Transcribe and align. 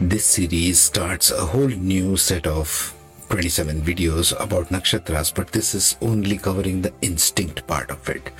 This 0.00 0.24
series 0.24 0.78
starts 0.78 1.32
a 1.32 1.44
whole 1.44 1.66
new 1.66 2.16
set 2.16 2.46
of 2.46 2.94
27 3.30 3.82
videos 3.82 4.32
about 4.40 4.68
nakshatras, 4.68 5.34
but 5.34 5.48
this 5.48 5.74
is 5.74 5.96
only 6.00 6.38
covering 6.38 6.82
the 6.82 6.92
instinct 7.02 7.66
part 7.66 7.90
of 7.90 8.08
it. 8.08 8.30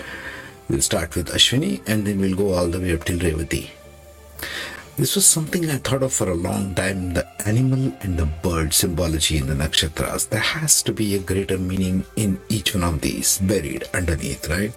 We'll 0.70 0.82
start 0.82 1.16
with 1.16 1.32
Ashwini 1.32 1.82
and 1.88 2.06
then 2.06 2.20
we'll 2.20 2.36
go 2.36 2.52
all 2.52 2.68
the 2.68 2.78
way 2.78 2.94
up 2.94 3.02
till 3.02 3.18
Revati. 3.18 3.70
This 4.96 5.16
was 5.16 5.26
something 5.26 5.68
I 5.68 5.78
thought 5.78 6.04
of 6.04 6.12
for 6.12 6.30
a 6.30 6.34
long 6.36 6.76
time 6.76 7.14
the 7.14 7.26
animal 7.44 7.92
and 8.02 8.16
the 8.16 8.26
bird 8.26 8.72
symbology 8.72 9.38
in 9.38 9.48
the 9.48 9.54
nakshatras. 9.54 10.28
There 10.28 10.38
has 10.38 10.80
to 10.84 10.92
be 10.92 11.16
a 11.16 11.18
greater 11.18 11.58
meaning 11.58 12.04
in 12.14 12.40
each 12.48 12.72
one 12.72 12.84
of 12.84 13.00
these 13.00 13.38
buried 13.38 13.82
underneath, 13.92 14.48
right? 14.48 14.72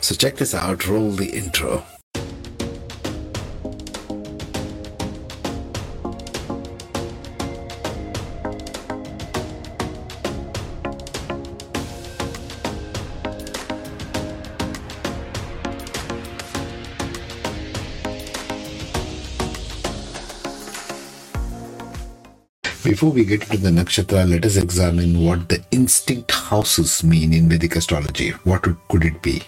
So 0.00 0.14
check 0.14 0.36
this 0.36 0.54
out, 0.54 0.86
roll 0.86 1.10
the 1.10 1.30
intro. 1.30 1.84
Before 22.92 23.10
we 23.10 23.24
get 23.24 23.44
into 23.44 23.56
the 23.56 23.70
nakshatra, 23.70 24.28
let 24.28 24.44
us 24.44 24.56
examine 24.56 25.24
what 25.24 25.48
the 25.48 25.64
instinct 25.70 26.30
houses 26.30 27.02
mean 27.02 27.32
in 27.32 27.48
Vedic 27.48 27.74
astrology. 27.74 28.32
What 28.44 28.64
could 28.88 29.06
it 29.06 29.22
be? 29.22 29.44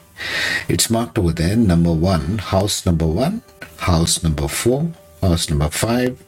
It's 0.67 0.89
marked 0.89 1.19
over 1.19 1.33
there 1.33 1.55
number 1.55 1.93
one, 1.93 2.39
house 2.39 2.87
number 2.87 3.07
one, 3.07 3.43
house 3.77 4.23
number 4.23 4.49
four, 4.49 4.91
house 5.21 5.51
number 5.51 5.69
five, 5.69 6.25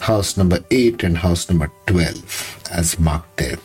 house 0.00 0.36
number 0.36 0.58
eight, 0.70 1.02
and 1.02 1.16
house 1.16 1.48
number 1.48 1.72
12 1.86 2.64
as 2.70 2.98
marked 2.98 3.34
there. 3.38 3.56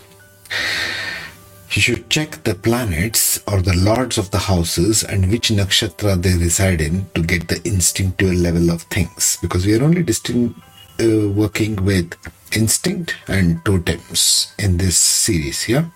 You 1.72 1.82
should 1.82 2.10
check 2.10 2.42
the 2.46 2.56
planets 2.56 3.44
or 3.48 3.62
the 3.62 3.76
lords 3.76 4.18
of 4.18 4.32
the 4.32 4.38
houses 4.38 5.04
and 5.04 5.30
which 5.30 5.50
nakshatra 5.50 6.22
they 6.22 6.36
reside 6.36 6.80
in 6.80 7.10
to 7.16 7.22
get 7.22 7.50
the 7.50 7.60
instinctual 7.68 8.34
level 8.34 8.72
of 8.72 8.84
things 8.84 9.38
because 9.42 9.66
we 9.66 9.76
are 9.76 9.84
only 9.84 10.04
distinct, 10.04 10.58
uh, 11.00 11.30
working 11.30 11.76
with 11.84 12.14
instinct 12.56 13.16
and 13.28 13.64
totems 13.66 14.54
in 14.58 14.78
this 14.78 14.98
series 14.98 15.64
here 15.64 15.92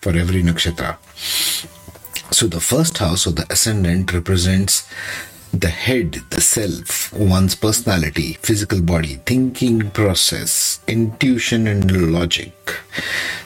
for 0.00 0.16
every 0.16 0.42
nakshatra. 0.42 0.98
So 2.32 2.46
the 2.46 2.60
first 2.60 2.98
house 2.98 3.26
or 3.26 3.32
the 3.32 3.46
ascendant 3.50 4.12
represents 4.12 4.88
the 5.52 5.68
head, 5.68 6.20
the 6.30 6.40
self, 6.40 7.12
one's 7.12 7.54
personality, 7.54 8.34
physical 8.42 8.82
body, 8.82 9.20
thinking 9.24 9.90
process, 9.90 10.80
intuition 10.88 11.66
and 11.68 12.12
logic, 12.12 12.54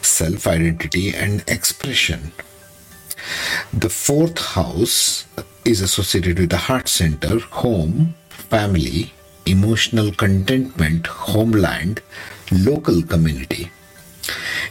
self 0.01 0.47
identity 0.47 1.15
and 1.15 1.45
expression. 1.49 2.33
The 3.73 3.91
fourth 3.91 4.39
house 4.39 5.27
is 5.65 5.83
associated 5.83 6.39
with 6.39 6.51
the 6.51 6.57
heart 6.57 6.89
center, 6.89 7.39
home, 7.41 8.15
family, 8.31 9.13
emotional 9.49 10.13
contentment, 10.13 11.07
homeland, 11.07 12.03
local 12.53 13.03
community. 13.03 13.71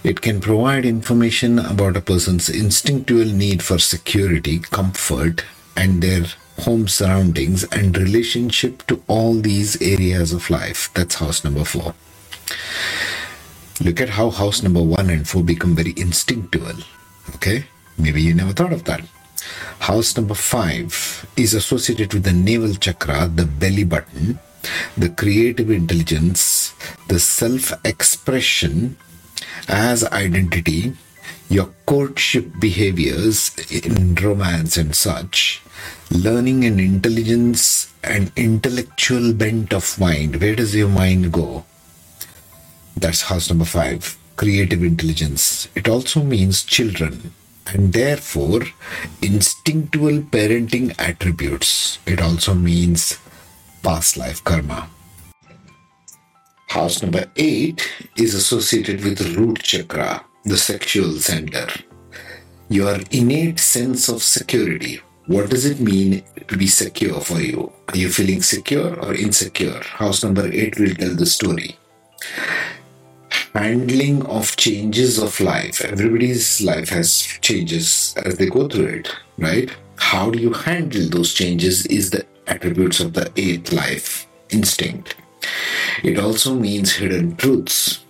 It 0.04 0.22
can 0.22 0.40
provide 0.40 0.86
information 0.86 1.60
about 1.60 1.98
a 1.98 2.02
person's 2.02 2.50
instinctual 2.50 3.26
need 3.26 3.64
for 3.64 3.80
security, 3.80 4.60
comfort, 4.60 5.44
and 5.76 6.02
their 6.02 6.26
home 6.60 6.88
surroundings 6.88 7.64
and 7.66 7.98
relationship 7.98 8.86
to 8.88 9.02
all 9.08 9.36
these 9.36 9.82
areas 9.82 10.34
of 10.34 10.50
life. 10.50 10.90
That's 10.94 11.16
house 11.16 11.44
number 11.44 11.64
four. 11.64 11.94
Look 13.80 14.02
at 14.02 14.10
how 14.10 14.30
house 14.32 14.64
number 14.64 14.82
one 14.82 15.10
and 15.10 15.28
four 15.28 15.44
become 15.44 15.76
very 15.76 15.94
instinctual. 15.98 16.78
Okay? 17.36 17.66
Maybe 17.98 18.22
you 18.22 18.34
never 18.34 18.54
thought 18.54 18.74
of 18.74 18.86
that. 18.86 19.02
House 19.80 20.18
number 20.18 20.34
five 20.34 21.28
is 21.38 21.54
associated 21.54 22.14
with 22.14 22.24
the 22.24 22.34
navel 22.34 22.74
chakra, 22.74 23.28
the 23.28 23.46
belly 23.46 23.84
button, 23.84 24.40
the 24.98 25.10
creative 25.10 25.70
intelligence, 25.70 26.74
the 27.08 27.20
self 27.20 27.74
expression 27.86 28.98
as 29.68 30.04
identity, 30.06 30.94
your 31.50 31.70
courtship 31.86 32.46
behaviors 32.60 33.56
in 33.72 34.16
romance 34.16 34.78
and 34.78 34.96
such, 34.96 35.62
learning 36.12 36.66
and 36.66 36.80
intelligence 36.80 37.94
and 38.04 38.32
intellectual 38.36 39.34
bent 39.34 39.74
of 39.74 40.00
mind. 40.00 40.42
Where 40.42 40.56
does 40.56 40.76
your 40.76 40.90
mind 40.90 41.32
go? 41.32 41.66
That's 42.96 43.24
house 43.24 43.50
number 43.50 43.66
five 43.66 44.18
creative 44.38 44.84
intelligence. 44.84 45.68
It 45.76 45.90
also 45.90 46.24
means 46.24 46.64
children 46.64 47.34
and 47.66 47.92
therefore 47.92 48.62
instinctual 49.22 50.22
parenting 50.22 50.96
attributes. 51.00 52.00
It 52.06 52.22
also 52.22 52.54
means 52.54 53.18
past 53.84 54.18
life 54.18 54.44
karma. 54.44 54.90
House 56.68 57.02
number 57.02 57.26
eight 57.38 57.88
is 58.18 58.34
associated 58.34 59.04
with 59.04 59.36
root 59.36 59.60
chakra, 59.60 60.24
the 60.44 60.58
sexual 60.58 61.14
center. 61.14 61.68
Your 62.70 63.00
innate 63.12 63.60
sense 63.60 64.10
of 64.10 64.22
security. 64.22 65.00
What 65.28 65.50
does 65.50 65.66
it 65.66 65.80
mean 65.80 66.24
to 66.48 66.58
be 66.58 66.68
secure 66.68 67.20
for 67.22 67.40
you? 67.40 67.72
Are 67.90 67.98
you 67.98 68.10
feeling 68.10 68.42
secure 68.42 69.00
or 69.04 69.14
insecure? 69.14 69.82
House 69.82 70.24
number 70.24 70.52
eight 70.52 70.78
will 70.80 70.94
tell 70.96 71.16
the 71.16 71.26
story. 71.26 71.78
Handling 73.54 74.26
of 74.26 74.56
changes 74.58 75.18
of 75.18 75.40
life. 75.40 75.84
Everybody's 75.84 76.62
life 76.62 76.90
has 76.90 77.24
changes 77.42 78.14
as 78.26 78.38
they 78.38 78.50
go 78.50 78.68
through 78.68 78.86
it, 78.86 79.16
right? 79.38 79.72
How 79.98 80.30
do 80.30 80.40
you 80.40 80.54
handle 80.54 81.10
those 81.10 81.34
changes 81.34 81.86
is 81.88 82.12
the 82.12 82.26
attributes 82.48 83.00
of 83.00 83.14
the 83.14 83.32
eighth 83.36 83.72
life 83.72 84.28
instinct. 84.50 85.16
It 86.04 86.20
also 86.20 86.54
means 86.56 86.96
hidden 86.96 87.36
truths. 87.36 88.04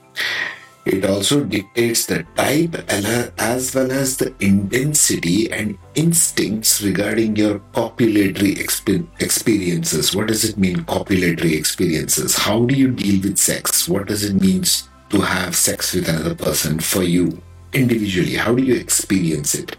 It 0.86 1.04
also 1.04 1.44
dictates 1.44 2.06
the 2.06 2.24
type 2.38 2.76
as 2.88 3.76
well 3.76 3.92
as 3.92 4.16
the 4.16 4.34
intensity 4.40 5.52
and 5.52 5.78
instincts 5.96 6.82
regarding 6.82 7.36
your 7.36 7.60
copulatory 7.76 8.56
exp- 8.56 9.06
experiences. 9.20 10.16
What 10.16 10.28
does 10.28 10.46
it 10.46 10.58
mean, 10.58 10.86
copulatory 10.86 11.58
experiences? 11.58 12.38
How 12.38 12.64
do 12.64 12.74
you 12.74 12.92
deal 12.92 13.22
with 13.22 13.38
sex? 13.38 13.90
What 13.90 14.08
does 14.08 14.24
it 14.24 14.40
mean 14.42 14.64
to 15.10 15.20
have 15.20 15.58
sex 15.58 15.94
with 15.94 16.08
another 16.08 16.36
person 16.36 16.80
for 16.80 17.04
you 17.04 17.42
individually? 17.74 18.36
How 18.36 18.56
do 18.56 18.64
you 18.64 18.76
experience 18.76 19.56
it? 19.56 19.76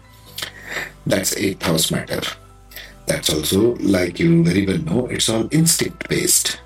That's 1.07 1.35
eighth 1.37 1.63
house 1.63 1.89
matter. 1.89 2.21
That's 3.09 3.33
also, 3.33 3.73
like 3.77 4.19
you 4.19 4.43
very 4.43 4.67
well 4.67 4.77
know, 4.77 5.07
it's 5.07 5.29
all 5.29 5.49
instinct 5.51 6.07
based. 6.07 6.61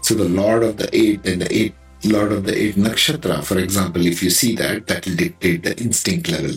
So 0.00 0.14
the 0.14 0.28
Lord 0.28 0.62
of 0.62 0.76
the 0.76 0.88
Eight 0.96 1.26
and 1.26 1.42
the 1.42 1.52
Eight 1.52 1.74
Lord 2.04 2.30
of 2.30 2.44
the 2.44 2.56
Eight 2.56 2.76
Nakshatra, 2.76 3.42
for 3.42 3.58
example, 3.58 4.06
if 4.06 4.22
you 4.22 4.30
see 4.30 4.54
that, 4.56 4.86
that 4.86 5.04
will 5.04 5.16
dictate 5.16 5.64
the 5.64 5.76
instinct 5.76 6.30
level. 6.30 6.54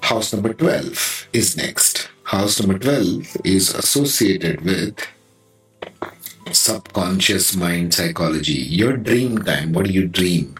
House 0.00 0.32
number 0.32 0.52
12 0.52 1.28
is 1.32 1.56
next. 1.56 2.10
House 2.24 2.60
number 2.60 2.76
12 2.76 3.36
is 3.44 3.72
associated 3.72 4.62
with 4.62 4.98
subconscious 6.50 7.54
mind 7.54 7.94
psychology. 7.94 8.52
Your 8.52 8.96
dream 8.96 9.38
time, 9.42 9.72
what 9.72 9.84
do 9.84 9.92
you 9.92 10.08
dream? 10.08 10.56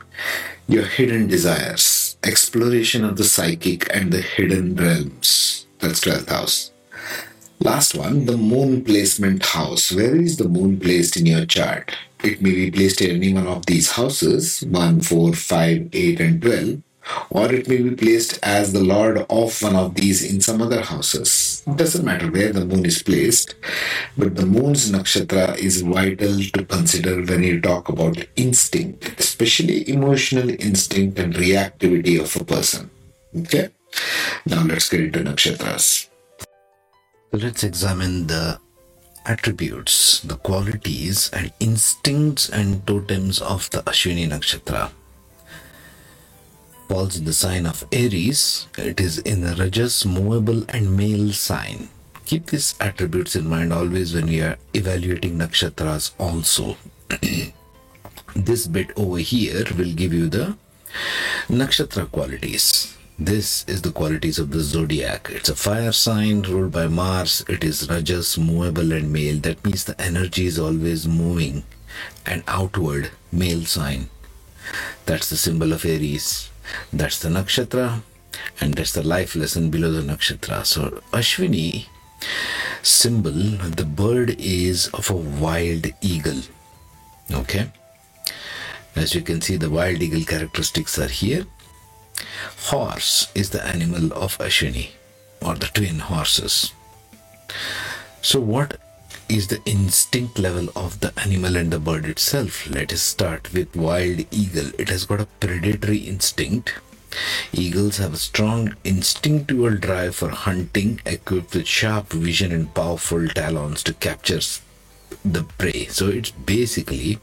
Your 0.69 0.85
hidden 0.85 1.27
desires, 1.27 2.17
exploration 2.23 3.05
of 3.05 3.17
the 3.17 3.25
psychic 3.25 3.93
and 3.93 4.13
the 4.13 4.23
hidden 4.23 4.77
realms. 4.77 5.67
That's 5.81 6.01
12th 6.01 6.29
house. 6.29 6.71
Last 7.61 7.95
one, 7.95 8.27
the 8.27 8.37
moon 8.37 8.85
placement 8.85 9.47
house. 9.47 9.93
Where 9.93 10.17
is 10.17 10.37
the 10.37 10.49
moon 10.49 10.79
placed 10.79 11.17
in 11.17 11.27
your 11.27 11.47
chart? 11.47 11.97
It 12.23 12.43
may 12.43 12.53
be 12.53 12.71
placed 12.71 13.01
in 13.01 13.17
any 13.17 13.33
one 13.33 13.47
of 13.47 13.67
these 13.67 13.93
houses 13.93 14.63
1, 14.63 15.01
4, 15.01 15.33
5, 15.33 15.89
8, 15.93 16.21
and 16.21 16.43
12, 16.43 16.83
or 17.31 17.53
it 17.53 17.69
may 17.69 17.79
be 17.79 17.95
placed 17.95 18.39
as 18.43 18.73
the 18.73 18.83
lord 18.83 19.19
of 19.31 19.63
one 19.63 19.77
of 19.77 19.95
these 19.95 20.23
in 20.25 20.41
some 20.41 20.61
other 20.61 20.83
houses. 20.83 21.63
It 21.67 21.77
doesn't 21.77 22.05
matter 22.05 22.31
where 22.31 22.53
the 22.53 22.65
moon 22.65 22.85
is 22.85 23.03
placed, 23.03 23.55
but 24.17 24.37
the 24.37 24.47
moon's 24.47 24.91
nakshatra 24.91 25.57
is 25.57 25.83
vital 25.83 26.39
to 26.39 26.65
consider 26.65 27.23
when 27.23 27.43
you 27.43 27.61
talk 27.61 27.89
about 27.89 28.17
instinct, 28.37 29.21
especially 29.21 29.89
emotional 29.89 30.51
instinct 30.51 31.19
and 31.19 31.35
reactivity 31.35 32.21
of 32.21 32.35
a 32.41 32.45
person. 32.45 32.91
Okay? 33.37 33.69
Now 34.47 34.65
let's 34.65 34.89
get 34.89 35.01
into 35.01 35.21
nakshatras. 35.21 36.09
So 37.35 37.41
let's 37.41 37.65
examine 37.65 38.29
the 38.29 38.61
attributes, 39.27 40.21
the 40.21 40.37
qualities 40.37 41.31
and 41.33 41.53
instincts 41.59 42.49
and 42.49 42.87
totems 42.87 43.43
of 43.43 43.69
the 43.71 43.83
Ashwini 43.83 44.29
Nakshatra. 44.29 44.93
Falls 46.89 47.17
in 47.17 47.25
the 47.25 47.33
sign 47.33 47.67
of 47.67 47.83
Aries, 47.91 48.69
it 48.79 49.01
is 49.01 49.19
in 49.19 49.41
the 49.41 49.57
Rajas, 49.57 50.07
movable 50.07 50.63
and 50.69 50.97
male 50.97 51.33
sign. 51.33 51.89
Keep 52.25 52.51
these 52.55 52.77
attributes 52.81 53.35
in 53.35 53.49
mind 53.49 53.73
always 53.73 54.15
when 54.15 54.27
we 54.27 54.41
are 54.41 54.57
evaluating 54.73 55.37
nakshatras 55.37 56.13
also. 56.21 56.77
this 58.37 58.69
bit 58.69 58.93
over 58.97 59.19
here 59.19 59.65
will 59.77 59.93
give 59.93 60.13
you 60.15 60.29
the 60.29 60.57
nakshatra 61.49 62.09
qualities. 62.13 62.74
This 63.19 63.65
is 63.69 63.83
the 63.83 63.93
qualities 63.93 64.41
of 64.41 64.51
the 64.51 64.59
zodiac. 64.59 65.29
It's 65.31 65.49
a 65.49 65.55
fire 65.55 65.93
sign 65.93 66.43
ruled 66.43 66.73
by 66.73 66.89
Mars. 66.89 67.45
It 67.49 67.63
is 67.63 67.89
Rajas, 67.89 68.37
movable 68.37 68.93
and 68.93 69.13
male. 69.13 69.39
That 69.39 69.65
means 69.65 69.85
the 69.85 70.01
energy 70.01 70.47
is 70.47 70.59
always 70.59 71.07
moving 71.07 71.63
and 72.27 72.43
outward, 72.49 73.13
male 73.31 73.65
sign. 73.67 74.09
That's 75.07 75.31
the 75.31 75.37
symbol 75.37 75.73
of 75.73 75.85
Aries. 75.85 76.51
That's 76.93 77.21
the 77.21 77.29
nakshatra, 77.29 78.03
and 78.61 78.75
that's 78.75 78.93
the 78.93 79.07
life 79.07 79.37
lesson 79.37 79.71
below 79.71 79.93
the 79.93 80.03
nakshatra. 80.03 80.67
So, 80.67 81.01
Ashwini 81.13 81.87
symbol, 82.83 83.31
the 83.31 83.85
bird 83.85 84.35
is 84.41 84.89
of 84.89 85.09
a 85.11 85.15
wild 85.15 85.87
eagle. 86.01 86.41
Okay, 87.31 87.71
as 88.97 89.15
you 89.15 89.23
can 89.23 89.41
see, 89.41 89.57
the 89.57 89.71
wild 89.71 90.03
eagle 90.03 90.25
characteristics 90.25 90.99
are 90.99 91.07
here. 91.07 91.47
Horse 92.69 93.29
is 93.35 93.51
the 93.51 93.65
animal 93.65 94.13
of 94.13 94.39
Ashwini 94.39 94.91
or 95.43 95.55
the 95.55 95.67
twin 95.67 95.99
horses. 95.99 96.73
So, 98.23 98.41
what 98.41 98.79
is 99.29 99.49
the 99.49 99.61
instinct 99.65 100.39
level 100.39 100.69
of 100.75 101.01
the 101.01 101.13
animal 101.19 101.57
and 101.57 101.71
the 101.71 101.79
bird 101.79 102.07
itself? 102.07 102.69
Let 102.69 102.93
us 102.93 103.03
start 103.03 103.53
with 103.53 103.77
wild 103.77 104.25
eagle. 104.31 104.71
It 104.79 104.89
has 104.89 105.05
got 105.05 105.21
a 105.21 105.27
predatory 105.27 105.99
instinct. 105.99 106.75
Eagles 107.53 107.99
have 107.99 108.15
a 108.15 108.19
strong 108.19 108.75
instinctual 108.83 109.77
drive 109.77 110.17
for 110.17 110.31
hunting, 110.31 111.01
equipped 111.07 111.55
with 111.55 111.67
sharp 111.67 112.13
vision 112.13 112.51
and 112.51 112.75
powerful 112.75 113.29
talons 113.29 113.83
to 113.85 113.95
capture 113.95 114.41
the 115.25 115.45
prey. 115.59 115.87
So, 115.87 116.09
it's 116.09 116.31
basically 116.31 117.19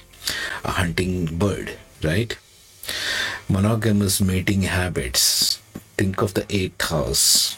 a 0.63 0.71
hunting 0.71 1.37
bird, 1.37 1.77
right? 2.03 2.37
Monogamous 3.51 4.21
mating 4.21 4.61
habits. 4.61 5.57
Think 5.97 6.21
of 6.21 6.33
the 6.35 6.45
eighth 6.49 6.87
house. 6.89 7.57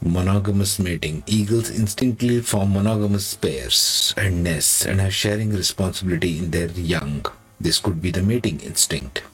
Monogamous 0.00 0.78
mating. 0.78 1.24
Eagles 1.26 1.70
instinctively 1.70 2.40
form 2.40 2.74
monogamous 2.74 3.34
pairs 3.34 4.14
and 4.16 4.44
nests 4.44 4.86
and 4.86 5.00
have 5.00 5.12
sharing 5.12 5.50
responsibility 5.50 6.38
in 6.38 6.52
their 6.52 6.70
young. 6.70 7.26
This 7.60 7.80
could 7.80 8.00
be 8.00 8.12
the 8.12 8.22
mating 8.22 8.60
instinct, 8.60 9.24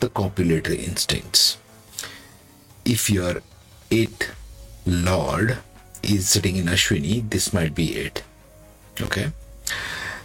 the 0.00 0.10
copulatory 0.10 0.86
instincts. 0.86 1.56
If 2.84 3.08
your 3.08 3.40
eighth 3.90 4.36
lord 4.84 5.56
is 6.02 6.28
sitting 6.28 6.56
in 6.56 6.66
Ashwini, 6.66 7.30
this 7.30 7.54
might 7.54 7.74
be 7.74 7.96
it. 7.96 8.22
Okay? 9.00 9.32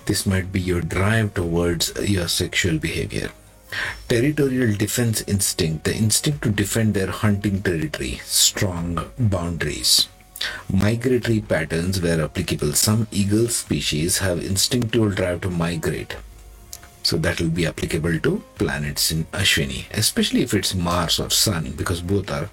This 0.08 0.26
might 0.26 0.52
be 0.52 0.60
your 0.60 0.82
drive 0.82 1.36
towards 1.36 1.94
your 2.04 2.28
sexual 2.28 2.80
behavior. 2.80 3.32
Territorial 4.08 4.76
defense 4.76 5.22
instinct, 5.28 5.86
the 5.86 5.96
instinct 5.96 6.44
to 6.44 6.50
defend 6.50 6.94
their 6.94 7.12
hunting 7.12 7.62
territory, 7.62 8.22
strong 8.24 9.12
boundaries. 9.18 10.08
Migratory 10.72 11.40
patterns 11.40 12.02
where 12.02 12.22
applicable. 12.22 12.74
Some 12.74 13.08
eagle 13.12 13.48
species 13.48 14.18
have 14.20 14.44
instinctual 14.44 15.10
drive 15.12 15.42
to 15.42 15.50
migrate. 15.50 16.18
So 17.02 17.18
that 17.18 17.42
will 17.42 17.50
be 17.50 17.66
applicable 17.66 18.20
to 18.20 18.44
planets 18.56 19.12
in 19.12 19.26
Ashwini, 19.26 19.86
especially 19.92 20.42
if 20.42 20.54
it's 20.54 20.74
Mars 20.74 21.20
or 21.20 21.30
Sun, 21.30 21.74
because 21.78 22.02
both 22.02 22.32
are 22.32 22.50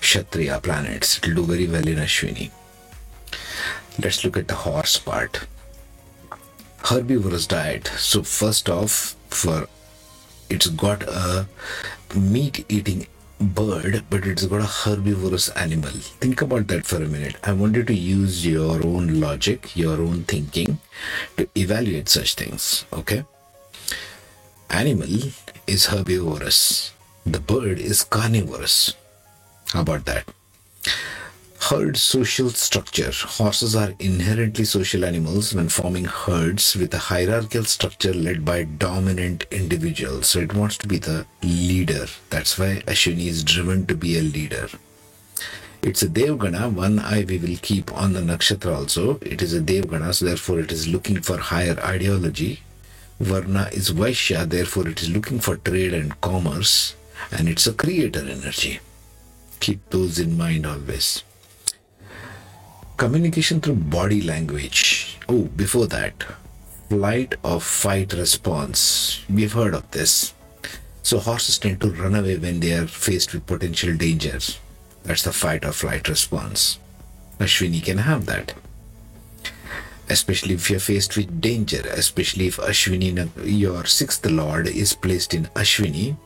Kshatriya 0.00 0.60
planets. 0.62 1.18
It 1.18 1.28
will 1.28 1.34
do 1.34 1.44
very 1.44 1.66
well 1.66 1.88
in 1.88 1.96
Ashwini. 1.96 2.50
Let's 4.02 4.24
look 4.24 4.36
at 4.36 4.48
the 4.48 4.56
horse 4.56 4.98
part. 4.98 5.46
Herbivorous 6.84 7.46
diet. 7.46 7.86
So 7.96 8.22
first 8.22 8.68
off, 8.68 9.16
for 9.30 9.68
it's 10.54 10.68
got 10.68 11.02
a 11.02 11.46
meat 12.14 12.64
eating 12.68 13.06
bird, 13.40 14.04
but 14.08 14.24
it's 14.24 14.46
got 14.46 14.60
a 14.60 14.72
herbivorous 14.80 15.48
animal. 15.50 15.90
Think 16.24 16.42
about 16.42 16.68
that 16.68 16.86
for 16.86 17.02
a 17.02 17.08
minute. 17.14 17.36
I 17.42 17.52
want 17.52 17.74
you 17.74 17.82
to 17.82 17.94
use 17.94 18.46
your 18.46 18.86
own 18.86 19.20
logic, 19.20 19.76
your 19.76 20.00
own 20.00 20.22
thinking 20.24 20.78
to 21.36 21.48
evaluate 21.56 22.08
such 22.08 22.34
things. 22.34 22.84
Okay? 22.92 23.24
Animal 24.70 25.32
is 25.66 25.86
herbivorous, 25.86 26.92
the 27.26 27.40
bird 27.40 27.78
is 27.80 28.04
carnivorous. 28.04 28.94
How 29.72 29.80
about 29.80 30.04
that? 30.04 30.24
Herd 31.70 31.96
social 31.96 32.50
structure. 32.50 33.10
Horses 33.10 33.74
are 33.74 33.94
inherently 33.98 34.66
social 34.66 35.02
animals 35.02 35.54
when 35.54 35.70
forming 35.70 36.04
herds 36.04 36.76
with 36.76 36.92
a 36.92 36.98
hierarchical 36.98 37.64
structure 37.64 38.12
led 38.12 38.44
by 38.44 38.64
dominant 38.64 39.46
individuals. 39.50 40.28
So 40.28 40.40
it 40.40 40.52
wants 40.52 40.76
to 40.78 40.86
be 40.86 40.98
the 40.98 41.26
leader. 41.42 42.04
That's 42.28 42.58
why 42.58 42.82
Ashwini 42.86 43.28
is 43.28 43.42
driven 43.42 43.86
to 43.86 43.94
be 43.94 44.18
a 44.18 44.20
leader. 44.20 44.68
It's 45.80 46.02
a 46.02 46.08
Devgana, 46.08 46.70
one 46.70 46.98
eye 46.98 47.24
we 47.26 47.38
will 47.38 47.56
keep 47.62 47.90
on 47.96 48.12
the 48.12 48.20
nakshatra 48.20 48.76
also. 48.76 49.18
It 49.22 49.40
is 49.40 49.54
a 49.54 49.62
Devgana, 49.62 50.12
so 50.12 50.26
therefore 50.26 50.60
it 50.60 50.70
is 50.70 50.86
looking 50.86 51.22
for 51.22 51.38
higher 51.38 51.80
ideology. 51.80 52.60
Varna 53.20 53.70
is 53.72 53.90
Vaishya, 53.90 54.50
therefore 54.50 54.86
it 54.88 55.00
is 55.00 55.08
looking 55.08 55.40
for 55.40 55.56
trade 55.56 55.94
and 55.94 56.20
commerce. 56.20 56.94
And 57.32 57.48
it's 57.48 57.66
a 57.66 57.72
creator 57.72 58.20
energy. 58.20 58.80
Keep 59.60 59.88
those 59.88 60.18
in 60.18 60.36
mind 60.36 60.66
always 60.66 61.22
communication 62.96 63.60
through 63.60 63.76
body 63.76 64.22
language. 64.22 65.18
Oh, 65.28 65.42
before 65.56 65.86
that, 65.88 66.22
flight 66.88 67.34
or 67.42 67.60
fight 67.60 68.12
response. 68.12 69.24
We've 69.28 69.52
heard 69.52 69.74
of 69.74 69.90
this. 69.90 70.34
So 71.02 71.18
horses 71.18 71.58
tend 71.58 71.80
to 71.80 71.90
run 71.90 72.14
away 72.14 72.38
when 72.38 72.60
they 72.60 72.72
are 72.72 72.86
faced 72.86 73.34
with 73.34 73.46
potential 73.46 73.96
dangers. 73.96 74.58
That's 75.02 75.22
the 75.22 75.32
fight 75.32 75.64
or 75.64 75.72
flight 75.72 76.08
response. 76.08 76.78
Ashwini 77.38 77.82
can 77.84 77.98
have 77.98 78.26
that. 78.26 78.54
Especially 80.08 80.54
if 80.54 80.70
you're 80.70 80.80
faced 80.80 81.16
with 81.16 81.40
danger, 81.40 81.82
especially 81.90 82.46
if 82.46 82.56
Ashwini, 82.56 83.28
your 83.44 83.84
sixth 83.86 84.24
lord, 84.26 84.68
is 84.68 84.94
placed 84.94 85.34
in 85.34 85.44
Ashwini, 85.56 86.16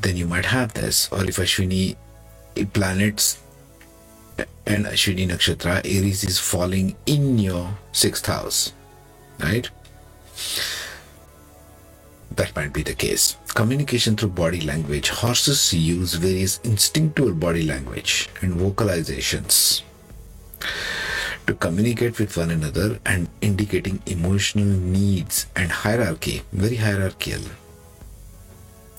then 0.00 0.16
you 0.16 0.26
might 0.26 0.46
have 0.46 0.74
this. 0.74 1.08
Or 1.12 1.24
if 1.24 1.36
Ashwini 1.36 1.96
planets 2.72 3.38
and 4.66 4.84
Ashwini 4.84 5.28
Nakshatra, 5.28 5.78
Aries 5.84 6.24
is 6.24 6.38
falling 6.38 6.96
in 7.06 7.38
your 7.38 7.78
sixth 7.92 8.26
house, 8.26 8.72
right? 9.40 9.68
That 12.32 12.54
might 12.54 12.72
be 12.72 12.82
the 12.82 12.94
case. 12.94 13.36
Communication 13.54 14.16
through 14.16 14.30
body 14.30 14.60
language. 14.60 15.08
Horses 15.08 15.72
use 15.74 16.14
various 16.14 16.58
instinctual 16.62 17.32
body 17.34 17.62
language 17.62 18.28
and 18.42 18.54
vocalizations 18.54 19.82
to 21.46 21.54
communicate 21.54 22.18
with 22.18 22.36
one 22.36 22.50
another 22.50 22.98
and 23.06 23.28
indicating 23.40 24.02
emotional 24.06 24.66
needs 24.66 25.46
and 25.56 25.72
hierarchy, 25.72 26.42
very 26.52 26.76
hierarchical 26.76 27.42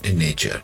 in 0.03 0.17
nature 0.17 0.63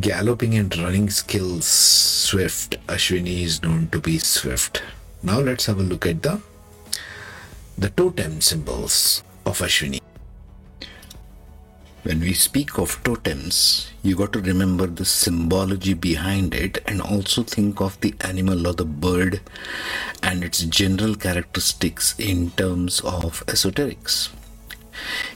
galloping 0.00 0.54
and 0.54 0.76
running 0.78 1.10
skills 1.10 1.66
swift. 1.66 2.76
Ashwini 2.86 3.42
is 3.42 3.62
known 3.62 3.88
to 3.88 4.00
be 4.00 4.18
swift. 4.18 4.82
Now 5.22 5.40
let's 5.40 5.66
have 5.66 5.78
a 5.78 5.82
look 5.82 6.06
at 6.06 6.22
the 6.22 6.40
the 7.76 7.90
totem 7.90 8.40
symbols 8.40 9.22
of 9.44 9.58
ashwini. 9.58 10.00
When 12.02 12.20
we 12.20 12.34
speak 12.34 12.78
of 12.78 13.02
totems 13.02 13.90
you 14.02 14.14
got 14.16 14.32
to 14.34 14.40
remember 14.40 14.86
the 14.86 15.04
symbology 15.04 15.94
behind 15.94 16.54
it 16.54 16.82
and 16.86 17.00
also 17.00 17.42
think 17.42 17.80
of 17.80 17.98
the 18.00 18.14
animal 18.20 18.66
or 18.66 18.74
the 18.74 18.84
bird 18.84 19.40
and 20.22 20.44
its 20.44 20.62
general 20.64 21.14
characteristics 21.14 22.14
in 22.18 22.50
terms 22.50 23.00
of 23.00 23.44
esoterics. 23.46 24.28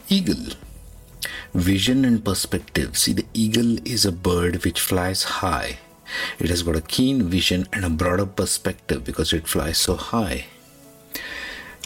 Eagle 0.08 0.54
Vision 1.54 2.04
and 2.04 2.24
perspective. 2.24 2.98
See, 2.98 3.12
the 3.12 3.26
eagle 3.32 3.78
is 3.86 4.04
a 4.04 4.12
bird 4.12 4.64
which 4.64 4.80
flies 4.80 5.22
high. 5.24 5.78
It 6.38 6.50
has 6.50 6.62
got 6.62 6.76
a 6.76 6.80
keen 6.80 7.28
vision 7.28 7.66
and 7.72 7.84
a 7.84 7.90
broader 7.90 8.26
perspective 8.26 9.04
because 9.04 9.32
it 9.32 9.48
flies 9.48 9.78
so 9.78 9.96
high. 9.96 10.46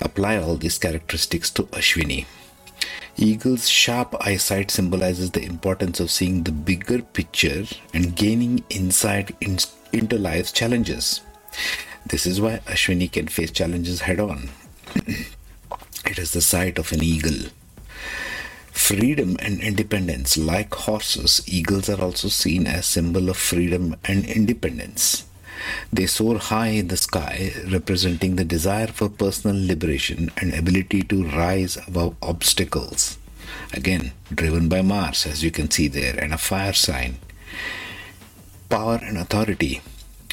Apply 0.01 0.37
all 0.37 0.57
these 0.57 0.79
characteristics 0.79 1.51
to 1.51 1.65
Ashwini. 1.65 2.27
Eagle's 3.17 3.69
sharp 3.69 4.17
eyesight 4.21 4.71
symbolizes 4.71 5.31
the 5.31 5.45
importance 5.45 6.01
of 6.01 6.11
seeing 6.11 6.43
the 6.43 6.53
bigger 6.53 7.03
picture 7.03 7.65
and 7.93 8.17
gaining 8.17 8.65
insight 8.71 9.37
in, 9.41 9.59
into 9.93 10.19
life's 10.19 10.51
challenges. 10.51 11.21
This 12.07 12.27
is 12.27 12.41
why 12.41 12.61
Ashwini 12.67 13.13
can 13.13 13.29
face 13.29 13.51
challenges 13.51 14.01
head 14.01 14.19
on. 14.19 14.51
it 15.07 16.19
is 16.19 16.33
the 16.33 16.41
sight 16.41 16.79
of 16.79 16.91
an 16.93 17.03
eagle. 17.03 17.51
Freedom 18.73 19.37
and 19.39 19.61
independence. 19.61 20.37
Like 20.37 20.75
horses, 20.75 21.43
eagles 21.47 21.89
are 21.89 22.01
also 22.01 22.29
seen 22.29 22.67
as 22.67 22.87
symbol 22.87 23.29
of 23.29 23.37
freedom 23.37 23.97
and 24.05 24.25
independence. 24.25 25.25
They 25.93 26.07
soar 26.07 26.39
high 26.39 26.69
in 26.69 26.89
the 26.89 26.97
sky, 26.97 27.53
representing 27.71 28.37
the 28.37 28.45
desire 28.45 28.89
for 28.89 29.09
personal 29.09 29.57
liberation 29.57 30.33
and 30.37 30.53
ability 30.53 31.03
to 31.05 31.25
rise 31.25 31.77
above 31.87 32.17
obstacles. 32.21 33.19
Again, 33.73 34.13
driven 34.35 34.69
by 34.69 34.83
Mars, 34.83 35.27
as 35.27 35.45
you 35.45 35.51
can 35.51 35.71
see 35.71 35.89
there, 35.89 36.19
and 36.19 36.33
a 36.33 36.39
fire 36.39 36.73
sign. 36.73 37.19
Power 38.69 38.99
and 39.03 39.17
authority. 39.19 39.83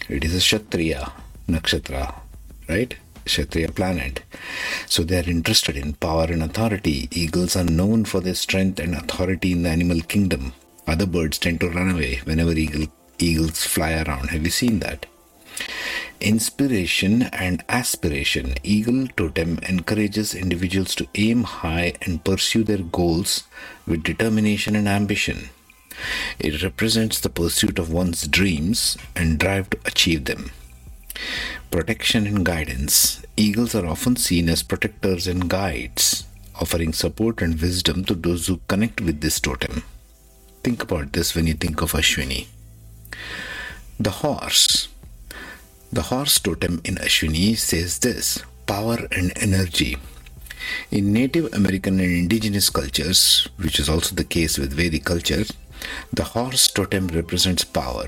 It 0.08 0.24
is 0.24 0.34
a 0.34 0.40
Kshatriya 0.40 1.12
nakshatra, 1.48 2.16
right? 2.68 2.96
Kshatriya 3.26 3.72
planet. 3.74 4.24
So 4.88 5.04
they 5.04 5.20
are 5.20 5.30
interested 5.30 5.78
in 5.78 5.94
power 5.94 6.26
and 6.26 6.44
authority. 6.44 7.08
Eagles 7.12 7.56
are 7.56 7.64
known 7.64 8.06
for 8.06 8.22
their 8.22 8.36
strength 8.36 8.80
and 8.80 8.96
authority 8.96 9.52
in 9.52 9.64
the 9.64 9.70
animal 9.70 10.02
kingdom. 10.02 10.54
Other 10.88 11.06
birds 11.06 11.38
tend 11.38 11.60
to 11.62 11.70
run 11.70 11.92
away 11.92 12.22
whenever 12.24 12.52
eagle, 12.54 12.88
eagles 13.20 13.66
fly 13.66 13.94
around. 13.94 14.30
Have 14.30 14.44
you 14.44 14.52
seen 14.52 14.80
that? 14.80 15.06
Inspiration 16.20 17.24
and 17.24 17.64
aspiration. 17.70 18.56
Eagle 18.64 19.08
totem 19.16 19.60
encourages 19.60 20.36
individuals 20.36 20.96
to 20.96 21.08
aim 21.16 21.44
high 21.44 21.94
and 22.02 22.24
pursue 22.24 22.64
their 22.64 22.80
goals 22.80 23.44
with 23.88 24.04
determination 24.04 24.76
and 24.76 24.88
ambition. 24.88 25.50
It 26.40 26.64
represents 26.64 27.20
the 27.20 27.30
pursuit 27.30 27.80
of 27.80 27.92
one's 27.92 28.28
dreams 28.28 28.98
and 29.16 29.38
drive 29.40 29.70
to 29.70 29.80
achieve 29.86 30.26
them. 30.26 30.52
Protection 31.72 32.28
and 32.28 32.46
guidance. 32.46 33.24
Eagles 33.38 33.76
are 33.76 33.86
often 33.86 34.16
seen 34.16 34.50
as 34.50 34.64
protectors 34.64 35.28
and 35.28 35.50
guides, 35.50 36.26
offering 36.60 36.94
support 36.94 37.42
and 37.42 37.62
wisdom 37.62 38.04
to 38.06 38.16
those 38.16 38.48
who 38.48 38.60
connect 38.68 39.02
with 39.02 39.22
this 39.22 39.40
totem. 39.40 39.84
Think 40.64 40.84
about 40.84 41.14
this 41.14 41.36
when 41.36 41.48
you 41.48 41.54
think 41.54 41.82
of 41.82 41.94
Ashwini. 41.94 42.48
The 44.00 44.10
horse. 44.10 44.88
The 45.92 46.04
horse 46.04 46.40
totem 46.40 46.82
in 46.84 46.96
Ashwini 46.96 47.58
says 47.58 48.00
this 48.00 48.44
power 48.66 48.98
and 49.12 49.32
energy. 49.36 49.98
In 50.92 51.12
Native 51.14 51.54
American 51.54 52.00
and 52.00 52.12
indigenous 52.12 52.70
cultures, 52.70 53.48
which 53.58 53.80
is 53.80 53.90
also 53.90 54.16
the 54.16 54.24
case 54.24 54.58
with 54.58 54.74
Vedic 54.74 55.06
culture, 55.06 55.46
the 56.14 56.24
horse 56.24 56.68
totem 56.68 57.08
represents 57.08 57.64
power, 57.64 58.08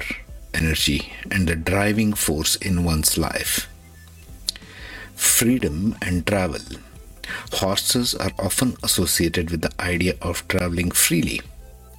energy, 0.53 1.13
and 1.29 1.47
the 1.47 1.55
driving 1.55 2.13
force 2.13 2.55
in 2.55 2.83
one's 2.83 3.17
life. 3.17 3.67
Freedom 5.15 5.95
and 6.01 6.25
travel. 6.25 6.61
Horses 7.53 8.15
are 8.15 8.31
often 8.39 8.75
associated 8.83 9.51
with 9.51 9.61
the 9.61 9.71
idea 9.79 10.15
of 10.21 10.47
traveling 10.47 10.91
freely, 10.91 11.41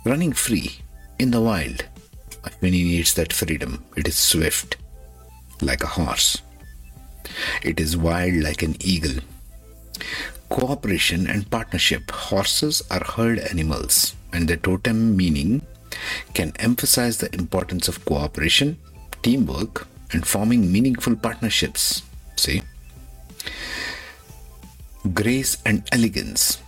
running 0.05 0.33
free 0.33 0.81
in 1.19 1.31
the 1.31 1.41
wild. 1.41 1.85
When 2.61 2.73
he 2.73 2.83
needs 2.83 3.15
that 3.15 3.33
freedom, 3.33 3.85
it 3.97 4.09
is 4.09 4.17
swift, 4.17 4.77
like 5.61 5.83
a 5.83 5.95
horse. 5.99 6.43
It 7.63 7.79
is 7.79 7.97
wild 7.97 8.35
like 8.43 8.63
an 8.63 8.77
eagle. 8.81 9.23
Cooperation 10.49 11.27
and 11.27 11.51
partnership. 11.51 12.11
Horses 12.11 12.83
are 12.91 13.05
herd 13.05 13.39
animals, 13.39 14.15
and 14.33 14.49
their 14.49 14.57
totem 14.57 15.17
meaning 15.17 15.63
can 16.35 16.53
emphasize 16.57 17.19
the 17.19 17.33
importance 17.35 17.89
of 17.89 18.05
cooperation, 18.05 18.79
teamwork, 19.23 19.87
and 20.13 20.27
forming 20.27 20.71
meaningful 20.71 21.17
partnerships. 21.17 22.03
See? 22.37 22.63
Grace 25.13 25.57
and 25.65 25.83
elegance. 25.93 26.59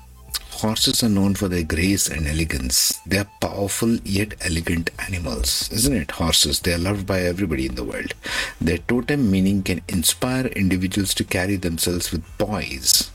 Horses 0.50 1.02
are 1.02 1.08
known 1.08 1.34
for 1.34 1.48
their 1.48 1.64
grace 1.64 2.08
and 2.08 2.26
elegance. 2.26 2.98
They 3.06 3.18
are 3.18 3.28
powerful 3.40 3.96
yet 4.04 4.34
elegant 4.40 4.90
animals, 4.98 5.68
isn't 5.72 5.94
it? 5.94 6.12
Horses, 6.12 6.60
they 6.60 6.72
are 6.72 6.78
loved 6.78 7.06
by 7.06 7.20
everybody 7.20 7.66
in 7.66 7.74
the 7.74 7.84
world. 7.84 8.14
Their 8.60 8.78
totem 8.78 9.30
meaning 9.30 9.62
can 9.62 9.82
inspire 9.88 10.46
individuals 10.46 11.12
to 11.14 11.24
carry 11.24 11.56
themselves 11.56 12.12
with 12.12 12.24
poise, 12.38 13.10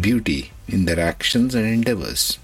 beauty 0.00 0.52
in 0.68 0.84
their 0.84 1.00
actions 1.00 1.54
and 1.54 1.66
endeavors. 1.66 2.38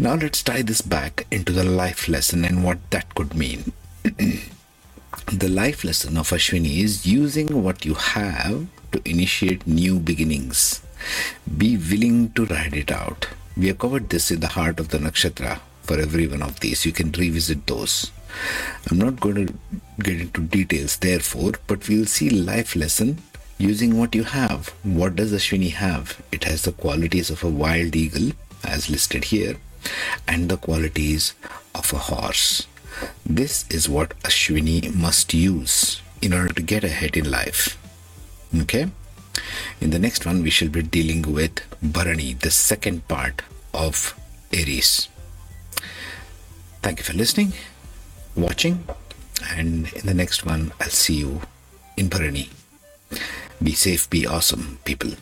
Now 0.00 0.14
let's 0.14 0.42
tie 0.42 0.62
this 0.62 0.80
back 0.80 1.26
into 1.30 1.52
the 1.52 1.62
life 1.62 2.08
lesson 2.08 2.42
and 2.42 2.64
what 2.64 2.78
that 2.88 3.14
could 3.14 3.34
mean. 3.34 3.72
the 4.02 5.48
life 5.50 5.84
lesson 5.84 6.16
of 6.16 6.30
Ashwini 6.30 6.78
is 6.78 7.04
using 7.04 7.62
what 7.62 7.84
you 7.84 7.92
have 7.92 8.66
to 8.92 9.02
initiate 9.04 9.66
new 9.66 9.98
beginnings. 9.98 10.80
Be 11.58 11.76
willing 11.76 12.30
to 12.30 12.46
ride 12.46 12.72
it 12.74 12.90
out. 12.90 13.28
We 13.58 13.66
have 13.66 13.78
covered 13.78 14.08
this 14.08 14.30
in 14.30 14.40
the 14.40 14.54
heart 14.56 14.80
of 14.80 14.88
the 14.88 14.96
nakshatra 14.96 15.60
for 15.82 16.00
every 16.00 16.26
one 16.26 16.42
of 16.42 16.60
these. 16.60 16.86
You 16.86 16.92
can 16.92 17.12
revisit 17.12 17.66
those. 17.66 18.10
I'm 18.90 18.96
not 18.96 19.20
going 19.20 19.48
to 19.48 19.54
get 20.02 20.18
into 20.18 20.40
details, 20.40 20.96
therefore, 20.96 21.52
but 21.66 21.86
we'll 21.90 22.06
see 22.06 22.30
life 22.30 22.74
lesson 22.74 23.18
using 23.58 23.98
what 23.98 24.14
you 24.14 24.24
have. 24.24 24.68
What 24.82 25.16
does 25.16 25.30
Ashwini 25.30 25.72
have? 25.72 26.22
It 26.32 26.44
has 26.44 26.62
the 26.62 26.72
qualities 26.72 27.28
of 27.28 27.44
a 27.44 27.50
wild 27.50 27.94
eagle, 27.94 28.32
as 28.64 28.88
listed 28.88 29.24
here 29.24 29.56
and 30.26 30.48
the 30.48 30.56
qualities 30.56 31.34
of 31.74 31.92
a 31.92 31.98
horse. 31.98 32.66
This 33.24 33.64
is 33.70 33.88
what 33.88 34.18
Ashwini 34.20 34.94
must 34.94 35.32
use 35.32 36.02
in 36.20 36.32
order 36.32 36.52
to 36.52 36.62
get 36.62 36.84
ahead 36.84 37.16
in 37.16 37.30
life. 37.30 37.78
Okay? 38.54 38.88
In 39.80 39.90
the 39.90 39.98
next 39.98 40.26
one, 40.26 40.42
we 40.42 40.50
shall 40.50 40.68
be 40.68 40.82
dealing 40.82 41.22
with 41.22 41.60
Bharani, 41.82 42.38
the 42.38 42.50
second 42.50 43.06
part 43.08 43.42
of 43.72 44.14
Aries. 44.52 45.08
Thank 46.82 46.98
you 46.98 47.04
for 47.04 47.14
listening, 47.14 47.52
watching, 48.34 48.84
and 49.48 49.92
in 49.92 50.06
the 50.06 50.14
next 50.14 50.44
one, 50.44 50.72
I'll 50.80 50.88
see 50.90 51.14
you 51.14 51.42
in 51.96 52.08
Bharani. 52.08 52.50
Be 53.62 53.72
safe, 53.72 54.08
be 54.10 54.26
awesome, 54.26 54.78
people. 54.84 55.12